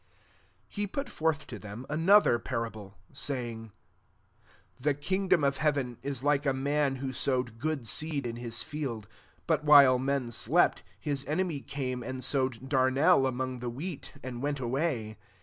''24 0.71 0.81
He 0.81 0.87
put 0.87 1.09
forth 1.09 1.45
to 1.45 1.59
them 1.59 1.85
ano 1.87 2.19
ther 2.19 2.39
parable, 2.39 2.97
saying, 3.13 3.71
The 4.79 4.95
kingdom 4.95 5.43
of 5.43 5.57
heaven 5.57 5.99
is 6.01 6.23
like 6.23 6.47
a 6.47 6.53
man 6.55 6.95
who 6.95 7.13
sowed 7.13 7.59
good 7.59 7.85
seed 7.85 8.25
in 8.25 8.37
his 8.37 8.63
field: 8.63 9.05
^ 9.07 9.09
but 9.45 9.63
while 9.63 9.99
men 9.99 10.31
slept, 10.31 10.81
his 10.99 11.23
enemy 11.25 11.59
came 11.61 12.01
and 12.01 12.23
sow 12.23 12.47
ed 12.47 12.67
darnel 12.67 13.27
among 13.27 13.59
the 13.59 13.69
wheat, 13.69 14.13
and 14.23 14.41
went 14.41 14.59
away. 14.59 15.19